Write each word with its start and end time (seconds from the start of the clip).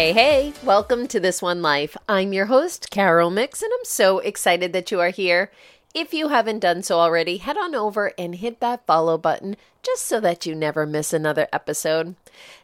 Hey, 0.00 0.14
hey, 0.14 0.54
welcome 0.64 1.06
to 1.08 1.20
This 1.20 1.42
One 1.42 1.60
Life. 1.60 1.94
I'm 2.08 2.32
your 2.32 2.46
host, 2.46 2.90
Carol 2.90 3.28
Mix, 3.28 3.60
and 3.60 3.70
I'm 3.70 3.84
so 3.84 4.18
excited 4.20 4.72
that 4.72 4.90
you 4.90 4.98
are 4.98 5.10
here. 5.10 5.50
If 5.92 6.14
you 6.14 6.28
haven't 6.28 6.60
done 6.60 6.82
so 6.82 6.98
already, 6.98 7.36
head 7.36 7.58
on 7.58 7.74
over 7.74 8.14
and 8.16 8.36
hit 8.36 8.60
that 8.60 8.86
follow 8.86 9.18
button 9.18 9.58
just 9.82 10.06
so 10.06 10.18
that 10.20 10.46
you 10.46 10.54
never 10.54 10.86
miss 10.86 11.12
another 11.12 11.48
episode. 11.52 12.14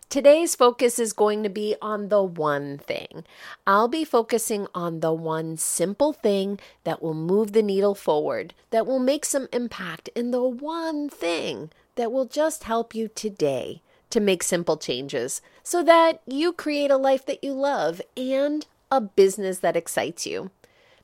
Today's 0.09 0.55
focus 0.55 0.99
is 0.99 1.13
going 1.13 1.43
to 1.43 1.51
be 1.51 1.77
on 1.83 2.09
the 2.09 2.23
one 2.23 2.79
thing. 2.79 3.23
I'll 3.67 3.89
be 3.89 4.03
focusing 4.03 4.67
on 4.75 5.01
the 5.01 5.13
one 5.13 5.59
simple 5.59 6.15
thing 6.15 6.59
that 6.85 7.03
will 7.03 7.13
move 7.13 7.53
the 7.53 7.63
needle 7.63 7.95
forward, 7.95 8.55
that 8.71 8.87
will 8.87 8.99
make 8.99 9.27
some 9.27 9.47
impact 9.53 10.09
in 10.17 10.31
the 10.31 10.43
one 10.43 11.11
thing 11.11 11.69
that 11.97 12.11
will 12.11 12.25
just 12.25 12.65
help 12.65 12.95
you 12.95 13.09
today 13.09 13.83
to 14.11 14.21
make 14.21 14.43
simple 14.43 14.77
changes 14.77 15.43
so 15.63 15.83
that 15.83 16.21
you 16.27 16.53
create 16.53 16.91
a 16.91 16.97
life 16.97 17.27
that 17.27 17.43
you 17.43 17.53
love 17.53 18.01
and 18.17 18.67
a 18.91 19.01
business 19.01 19.59
that 19.59 19.77
excites 19.77 20.27
you. 20.27 20.51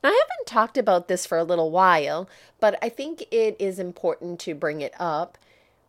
Now, 0.02 0.10
I 0.10 0.20
haven't 0.28 0.46
talked 0.46 0.76
about 0.76 1.08
this 1.08 1.26
for 1.26 1.38
a 1.38 1.44
little 1.44 1.70
while, 1.70 2.28
but 2.60 2.78
I 2.82 2.88
think 2.88 3.24
it 3.30 3.56
is 3.58 3.78
important 3.78 4.40
to 4.40 4.54
bring 4.54 4.80
it 4.80 4.94
up. 4.98 5.38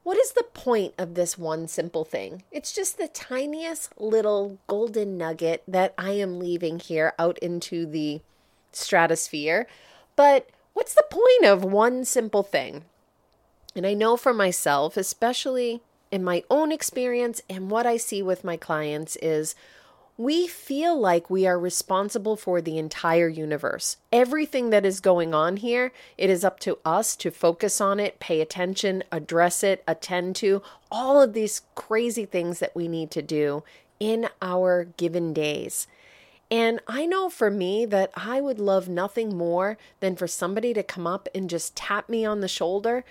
What 0.03 0.17
is 0.17 0.33
the 0.33 0.45
point 0.53 0.93
of 0.97 1.15
this 1.15 1.37
one 1.37 1.67
simple 1.67 2.03
thing? 2.03 2.43
It's 2.51 2.73
just 2.73 2.97
the 2.97 3.07
tiniest 3.07 3.99
little 3.99 4.59
golden 4.67 5.17
nugget 5.17 5.63
that 5.67 5.93
I 5.97 6.11
am 6.11 6.39
leaving 6.39 6.79
here 6.79 7.13
out 7.17 7.39
into 7.39 7.85
the 7.85 8.21
stratosphere. 8.71 9.65
But 10.15 10.49
what's 10.73 10.93
the 10.93 11.05
point 11.09 11.45
of 11.45 11.63
one 11.63 12.03
simple 12.05 12.43
thing? 12.43 12.83
And 13.75 13.87
I 13.87 13.93
know 13.93 14.17
for 14.17 14.33
myself, 14.33 14.97
especially 14.97 15.81
in 16.13 16.23
my 16.23 16.43
own 16.47 16.71
experience 16.71 17.41
and 17.49 17.71
what 17.71 17.87
I 17.87 17.97
see 17.97 18.21
with 18.21 18.43
my 18.43 18.55
clients, 18.55 19.15
is 19.15 19.55
we 20.15 20.45
feel 20.45 20.95
like 20.95 21.27
we 21.27 21.47
are 21.47 21.57
responsible 21.57 22.35
for 22.35 22.61
the 22.61 22.77
entire 22.77 23.27
universe. 23.27 23.97
Everything 24.11 24.69
that 24.69 24.85
is 24.85 24.99
going 24.99 25.33
on 25.33 25.57
here, 25.57 25.91
it 26.15 26.29
is 26.29 26.43
up 26.43 26.59
to 26.59 26.77
us 26.85 27.15
to 27.15 27.31
focus 27.31 27.81
on 27.81 27.99
it, 27.99 28.19
pay 28.19 28.41
attention, 28.41 29.03
address 29.11 29.63
it, 29.63 29.83
attend 29.87 30.35
to 30.35 30.61
all 30.91 31.19
of 31.19 31.33
these 31.33 31.63
crazy 31.73 32.25
things 32.25 32.59
that 32.59 32.75
we 32.75 32.87
need 32.87 33.09
to 33.09 33.23
do 33.23 33.63
in 33.99 34.29
our 34.39 34.83
given 34.97 35.33
days. 35.33 35.87
And 36.51 36.79
I 36.87 37.07
know 37.07 37.27
for 37.27 37.49
me 37.49 37.87
that 37.87 38.11
I 38.15 38.39
would 38.39 38.59
love 38.59 38.87
nothing 38.87 39.35
more 39.35 39.79
than 39.99 40.15
for 40.15 40.27
somebody 40.27 40.75
to 40.75 40.83
come 40.83 41.07
up 41.07 41.27
and 41.33 41.49
just 41.49 41.75
tap 41.75 42.07
me 42.07 42.23
on 42.23 42.41
the 42.41 42.47
shoulder, 42.47 43.03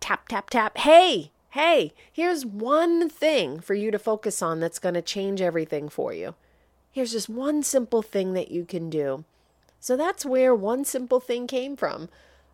tap, 0.00 0.28
tap, 0.28 0.50
tap. 0.50 0.76
Hey, 0.76 1.30
hey, 1.56 1.94
here's 2.12 2.44
one 2.44 3.08
thing 3.08 3.60
for 3.60 3.72
you 3.72 3.90
to 3.90 3.98
focus 3.98 4.42
on 4.42 4.60
that's 4.60 4.78
going 4.78 4.94
to 4.94 5.00
change 5.00 5.40
everything 5.40 5.88
for 5.88 6.12
you. 6.12 6.34
Here's 6.92 7.12
just 7.12 7.30
one 7.30 7.62
simple 7.62 8.02
thing 8.02 8.34
that 8.34 8.50
you 8.50 8.66
can 8.66 8.90
do. 8.90 9.24
So 9.80 9.96
that's 9.96 10.26
where 10.26 10.54
one 10.54 10.84
simple 10.84 11.18
thing 11.18 11.46
came 11.46 11.74
from. 11.74 12.10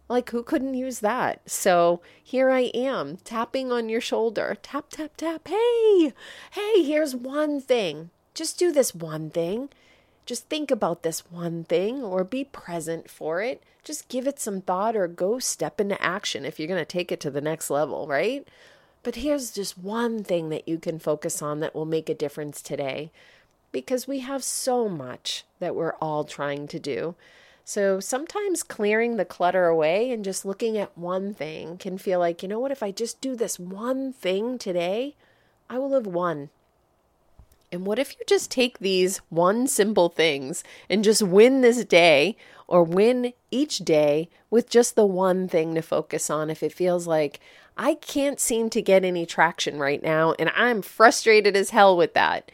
Like, 0.09 0.31
who 0.31 0.45
couldn't 0.45 0.75
use 0.75 1.01
that? 1.01 1.41
So 1.51 2.01
here 2.23 2.51
I 2.53 2.71
am, 2.75 3.17
tapping 3.25 3.73
on 3.73 3.89
your 3.89 4.01
shoulder. 4.01 4.57
Tap, 4.63 4.87
tap, 4.91 5.17
tap. 5.17 5.49
Hey, 5.49 6.13
hey, 6.53 6.83
here's 6.85 7.17
one 7.17 7.61
thing. 7.61 8.11
Just 8.35 8.57
do 8.57 8.71
this 8.71 8.95
one 8.95 9.31
thing. 9.31 9.69
Just 10.27 10.49
think 10.49 10.71
about 10.71 11.03
this 11.03 11.29
one 11.29 11.65
thing 11.65 12.05
or 12.05 12.23
be 12.23 12.45
present 12.45 13.11
for 13.11 13.43
it. 13.43 13.65
Just 13.83 14.09
give 14.09 14.29
it 14.29 14.39
some 14.39 14.61
thought 14.61 14.95
or 14.95 15.09
go 15.09 15.41
step 15.41 15.81
into 15.81 16.01
action 16.01 16.45
if 16.45 16.61
you're 16.61 16.69
going 16.69 16.79
to 16.79 16.85
take 16.85 17.11
it 17.11 17.19
to 17.19 17.33
the 17.33 17.41
next 17.41 17.69
level, 17.69 18.07
right? 18.07 18.47
But 19.03 19.17
here's 19.17 19.51
just 19.51 19.77
one 19.77 20.23
thing 20.23 20.49
that 20.51 20.69
you 20.69 20.79
can 20.79 20.99
focus 20.99 21.43
on 21.43 21.61
that 21.61 21.75
will 21.75 21.85
make 21.85 22.09
a 22.09 22.15
difference 22.15 22.63
today 22.63 23.11
because 23.73 24.07
we 24.07 24.21
have 24.21 24.45
so 24.45 24.89
much 24.89 25.45
that 25.59 25.75
we're 25.75 25.95
all 25.95 26.25
trying 26.25 26.69
to 26.69 26.79
do. 26.79 27.15
So 27.65 28.01
sometimes 28.01 28.63
clearing 28.63 29.17
the 29.17 29.25
clutter 29.25 29.67
away 29.67 30.11
and 30.11 30.25
just 30.25 30.45
looking 30.45 30.77
at 30.77 30.97
one 30.97 31.33
thing 31.33 31.79
can 31.79 31.97
feel 31.99 32.19
like, 32.19 32.43
you 32.43 32.49
know 32.49 32.59
what, 32.59 32.73
if 32.73 32.83
I 32.83 32.91
just 32.91 33.21
do 33.21 33.35
this 33.35 33.59
one 33.59 34.13
thing 34.13 34.59
today, 34.59 35.15
I 35.71 35.79
will 35.79 35.95
have 35.95 36.07
won. 36.07 36.51
And 37.73 37.87
what 37.87 37.99
if 37.99 38.13
you 38.13 38.25
just 38.27 38.51
take 38.51 38.79
these 38.79 39.19
one 39.31 39.67
simple 39.67 40.11
things 40.11 40.63
and 40.91 41.03
just 41.03 41.23
win 41.23 41.63
this 41.63 41.85
day 41.87 42.37
or 42.69 42.85
win 42.85 43.33
each 43.51 43.79
day 43.79 44.29
with 44.51 44.69
just 44.69 44.95
the 44.95 45.07
one 45.07 45.49
thing 45.49 45.75
to 45.75 45.83
focus 45.83 46.29
on 46.29 46.51
if 46.51 46.63
it 46.63 46.75
feels 46.75 47.07
like 47.07 47.41
I 47.77 47.95
can't 47.95 48.39
seem 48.39 48.69
to 48.71 48.83
get 48.83 49.05
any 49.05 49.25
traction 49.25 49.79
right 49.79 50.03
now, 50.03 50.35
and 50.39 50.53
I'm 50.55 50.83
frustrated 50.83 51.57
as 51.57 51.71
hell 51.71 51.97
with 51.97 52.13
that. 52.13 52.53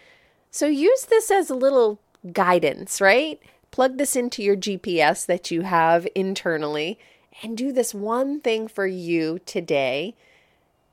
So 0.53 0.67
use 0.67 1.07
this 1.07 1.31
as 1.31 1.51
a 1.51 1.57
little 1.57 1.99
guidance, 2.33 3.01
right? 3.01 3.41
Plug 3.73 3.99
this 3.99 4.15
into 4.15 4.43
your 4.45 4.57
GPS 4.57 5.27
that 5.27 5.51
you 5.51 5.63
have 5.63 6.07
internally 6.15 6.99
and 7.43 7.57
do 7.57 7.73
this 7.73 7.93
one 7.93 8.41
thing 8.41 8.69
for 8.69 8.87
you 8.87 9.41
today 9.41 10.15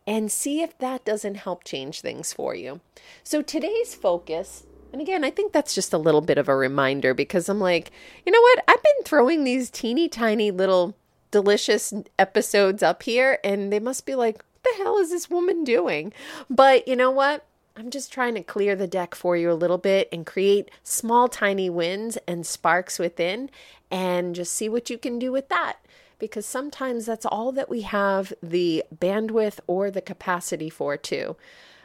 and 0.08 0.32
see 0.32 0.62
if 0.62 0.78
that 0.78 1.06
doesn't 1.06 1.36
help 1.36 1.64
change 1.64 2.02
things 2.02 2.32
for 2.34 2.54
you. 2.56 2.82
So 3.24 3.42
today's 3.42 3.96
focus 3.96 4.66
and 4.96 5.02
again, 5.02 5.26
I 5.26 5.30
think 5.30 5.52
that's 5.52 5.76
just 5.76 5.92
a 5.92 5.98
little 5.98 6.22
bit 6.22 6.38
of 6.38 6.48
a 6.48 6.56
reminder 6.56 7.14
because 7.14 7.50
I'm 7.50 7.60
like, 7.60 7.92
you 8.26 8.32
know 8.32 8.40
what? 8.40 8.64
I've 8.66 8.82
been 8.82 9.04
throwing 9.04 9.44
these 9.44 9.70
teeny 9.70 10.08
tiny 10.08 10.52
little 10.52 10.96
delicious 11.32 11.94
episodes 12.18 12.82
up 12.82 13.04
here, 13.04 13.38
and 13.44 13.74
they 13.74 13.82
must 13.82 14.06
be 14.06 14.16
like, 14.16 14.38
what 14.38 14.64
the 14.64 14.82
hell 14.82 14.98
is 15.00 15.10
this 15.10 15.30
woman 15.30 15.66
doing? 15.66 16.14
But 16.50 16.88
you 16.88 16.96
know 16.96 17.12
what? 17.12 17.46
I'm 17.76 17.90
just 17.90 18.14
trying 18.14 18.36
to 18.36 18.42
clear 18.42 18.74
the 18.74 18.88
deck 18.88 19.16
for 19.16 19.36
you 19.36 19.52
a 19.52 19.54
little 19.54 19.78
bit 19.78 20.08
and 20.14 20.26
create 20.26 20.72
small, 20.82 21.28
tiny 21.28 21.70
wins 21.70 22.18
and 22.26 22.48
sparks 22.48 22.98
within, 22.98 23.50
and 23.92 24.34
just 24.34 24.54
see 24.54 24.70
what 24.70 24.90
you 24.90 24.98
can 24.98 25.20
do 25.20 25.30
with 25.30 25.50
that. 25.50 25.76
Because 26.20 26.46
sometimes 26.46 27.06
that's 27.06 27.26
all 27.26 27.52
that 27.52 27.70
we 27.70 27.82
have 27.82 28.34
the 28.42 28.84
bandwidth 28.94 29.60
or 29.68 29.92
the 29.92 30.02
capacity 30.02 30.70
for, 30.70 30.98
too. 30.98 31.36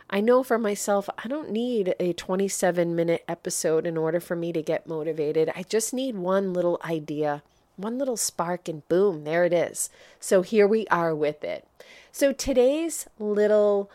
I 0.09 0.21
know 0.21 0.43
for 0.43 0.59
myself, 0.59 1.09
I 1.23 1.29
don't 1.29 1.51
need 1.51 1.95
a 2.01 2.13
27 2.13 2.97
minute 2.97 3.25
episode 3.29 3.87
in 3.87 3.97
order 3.97 4.21
for 4.21 4.35
me 4.37 4.53
to 4.53 4.63
get 4.63 4.87
motivated. 4.87 5.53
I 5.55 5.63
just 5.63 5.95
need 5.95 6.17
one 6.17 6.53
little 6.53 6.81
idea 6.85 7.43
one 7.81 7.99
little 7.99 8.17
spark 8.17 8.69
and 8.69 8.87
boom, 8.89 9.25
there 9.25 9.45
it 9.45 9.53
is. 9.53 9.91
So 10.19 10.43
here 10.43 10.67
we 10.67 10.87
are 10.89 11.15
with 11.15 11.43
it. 11.43 11.67
So 12.13 12.33
today's 12.33 13.07
little 13.19 13.91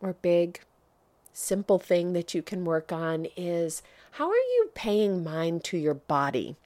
or 0.00 0.14
big 0.14 0.60
simple 1.32 1.78
thing 1.78 2.12
that 2.12 2.34
you 2.34 2.42
can 2.42 2.64
work 2.64 2.92
on 2.92 3.26
is 3.36 3.82
how 4.12 4.28
are 4.28 4.34
you 4.34 4.70
paying 4.74 5.24
mind 5.24 5.64
to 5.64 5.76
your 5.76 5.94
body? 5.94 6.56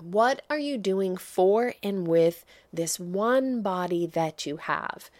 What 0.00 0.42
are 0.50 0.58
you 0.58 0.78
doing 0.78 1.16
for 1.16 1.74
and 1.82 2.06
with 2.06 2.44
this 2.72 3.00
one 3.00 3.62
body 3.62 4.06
that 4.06 4.46
you 4.46 4.56
have? 4.56 5.10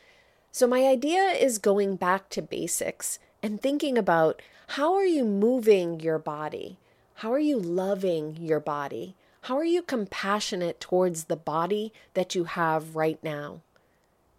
So, 0.52 0.66
my 0.66 0.86
idea 0.86 1.22
is 1.22 1.58
going 1.58 1.96
back 1.96 2.30
to 2.30 2.42
basics 2.42 3.18
and 3.42 3.60
thinking 3.60 3.98
about 3.98 4.40
how 4.68 4.94
are 4.94 5.04
you 5.04 5.24
moving 5.24 6.00
your 6.00 6.18
body? 6.18 6.78
How 7.14 7.32
are 7.32 7.38
you 7.38 7.58
loving 7.58 8.36
your 8.36 8.60
body? 8.60 9.14
How 9.42 9.56
are 9.56 9.64
you 9.64 9.82
compassionate 9.82 10.80
towards 10.80 11.24
the 11.24 11.36
body 11.36 11.92
that 12.14 12.34
you 12.34 12.44
have 12.44 12.96
right 12.96 13.22
now? 13.22 13.60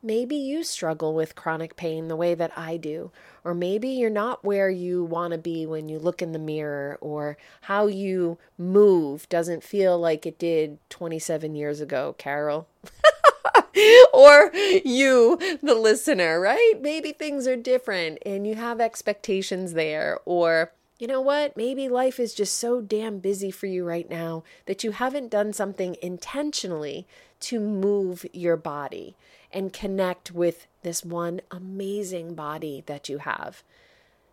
Maybe 0.07 0.37
you 0.37 0.63
struggle 0.63 1.13
with 1.13 1.35
chronic 1.35 1.75
pain 1.75 2.07
the 2.07 2.15
way 2.15 2.33
that 2.33 2.57
I 2.57 2.77
do, 2.77 3.11
or 3.43 3.53
maybe 3.53 3.89
you're 3.89 4.09
not 4.09 4.41
where 4.41 4.69
you 4.69 5.03
want 5.03 5.33
to 5.33 5.37
be 5.37 5.65
when 5.65 5.89
you 5.89 5.99
look 5.99 6.21
in 6.21 6.31
the 6.31 6.39
mirror, 6.39 6.97
or 7.01 7.35
how 7.63 7.87
you 7.87 8.37
move 8.57 9.27
doesn't 9.27 9.65
feel 9.65 9.99
like 9.99 10.25
it 10.25 10.39
did 10.39 10.79
27 10.89 11.55
years 11.55 11.81
ago, 11.81 12.15
Carol. 12.17 12.69
or 14.13 14.49
you, 14.55 15.37
the 15.61 15.75
listener, 15.75 16.39
right? 16.39 16.75
Maybe 16.79 17.11
things 17.11 17.45
are 17.45 17.57
different 17.57 18.19
and 18.25 18.47
you 18.47 18.55
have 18.55 18.79
expectations 18.79 19.73
there, 19.73 20.19
or 20.23 20.71
you 20.99 21.07
know 21.07 21.21
what? 21.21 21.55
Maybe 21.55 21.87
life 21.87 22.19
is 22.19 22.33
just 22.33 22.57
so 22.57 22.81
damn 22.81 23.19
busy 23.19 23.51
for 23.51 23.67
you 23.67 23.85
right 23.85 24.09
now 24.09 24.43
that 24.65 24.83
you 24.83 24.91
haven't 24.91 25.29
done 25.29 25.53
something 25.53 25.95
intentionally 26.01 27.07
to 27.41 27.59
move 27.59 28.25
your 28.33 28.57
body 28.57 29.15
and 29.51 29.71
connect 29.71 30.31
with 30.31 30.67
this 30.81 31.05
one 31.05 31.41
amazing 31.51 32.33
body 32.33 32.83
that 32.87 33.09
you 33.09 33.19
have. 33.19 33.63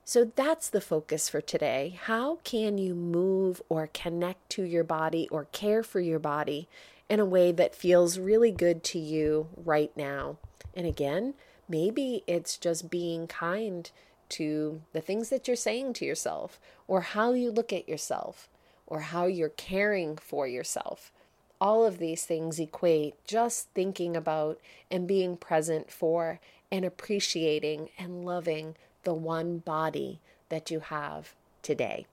So 0.07 0.31
that's 0.37 0.69
the 0.69 0.81
focus 0.81 1.29
for 1.29 1.41
today. 1.41 1.99
How 2.05 2.37
can 2.45 2.79
you 2.79 2.95
move 2.95 3.63
or 3.69 3.89
connect 3.93 4.51
to 4.51 4.63
your 4.63 4.85
body 4.85 5.29
or 5.31 5.47
care 5.47 5.83
for 5.83 6.01
your 6.01 6.19
body 6.19 6.69
in 7.09 7.21
a 7.21 7.25
way 7.25 7.53
that 7.53 7.75
feels 7.75 8.19
really 8.19 8.51
good 8.51 8.83
to 8.85 8.99
you 8.99 9.49
right 9.57 9.95
now? 9.97 10.39
And 10.75 10.87
again, 10.87 11.35
maybe 11.69 12.23
it's 12.27 12.57
just 12.57 12.91
being 12.91 13.27
kind 13.27 13.91
to 14.31 14.83
the 14.93 15.01
things 15.01 15.29
that 15.29 15.47
you're 15.47 15.57
saying 15.57 15.95
to 15.95 16.05
yourself, 16.05 16.61
or 16.87 17.01
how 17.01 17.33
you 17.33 17.51
look 17.51 17.73
at 17.73 17.89
yourself, 17.89 18.49
or 18.87 19.01
how 19.01 19.27
you're 19.27 19.49
caring 19.49 20.17
for 20.17 20.47
yourself. 20.47 21.13
All 21.61 21.87
of 21.87 21.99
these 21.99 22.27
things 22.27 22.59
equate 22.59 23.15
just 23.27 23.69
thinking 23.75 24.17
about 24.17 24.61
and 24.91 25.07
being 25.07 25.37
present 25.37 25.91
for 25.91 26.41
and 26.71 26.85
appreciating 26.85 27.91
and 27.99 28.25
loving 28.25 28.75
the 29.05 29.15
one 29.15 29.59
body 29.59 30.21
that 30.49 30.71
you 30.71 30.81
have 30.81 31.35
today. 31.63 32.07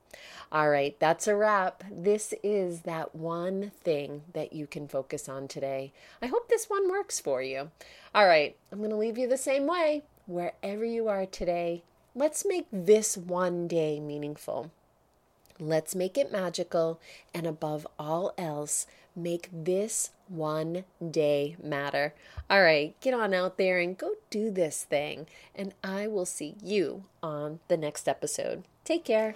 All 0.50 0.70
right, 0.70 0.98
that's 0.98 1.26
a 1.26 1.36
wrap. 1.36 1.84
This 1.90 2.34
is 2.42 2.82
that 2.82 3.14
one 3.14 3.72
thing 3.82 4.22
that 4.32 4.52
you 4.52 4.66
can 4.66 4.88
focus 4.88 5.28
on 5.28 5.48
today. 5.48 5.92
I 6.20 6.26
hope 6.26 6.48
this 6.48 6.68
one 6.68 6.90
works 6.90 7.20
for 7.20 7.42
you. 7.42 7.70
All 8.14 8.26
right, 8.26 8.56
I'm 8.70 8.78
going 8.78 8.90
to 8.90 8.96
leave 8.96 9.18
you 9.18 9.28
the 9.28 9.36
same 9.36 9.66
way. 9.66 10.02
Wherever 10.26 10.84
you 10.84 11.08
are 11.08 11.26
today, 11.26 11.82
let's 12.14 12.44
make 12.46 12.66
this 12.72 13.16
one 13.16 13.68
day 13.68 14.00
meaningful. 14.00 14.70
Let's 15.58 15.94
make 15.94 16.18
it 16.18 16.32
magical, 16.32 17.00
and 17.32 17.46
above 17.46 17.86
all 17.98 18.32
else, 18.36 18.86
make 19.14 19.48
this 19.52 20.10
one 20.28 20.84
day 21.10 21.56
matter. 21.62 22.14
All 22.50 22.62
right, 22.62 22.98
get 23.00 23.14
on 23.14 23.34
out 23.34 23.58
there 23.58 23.78
and 23.78 23.96
go 23.96 24.12
do 24.30 24.50
this 24.50 24.84
thing, 24.84 25.26
and 25.54 25.74
I 25.84 26.06
will 26.06 26.26
see 26.26 26.56
you 26.62 27.04
on 27.22 27.60
the 27.68 27.76
next 27.76 28.08
episode. 28.08 28.64
Take 28.84 29.04
care. 29.04 29.34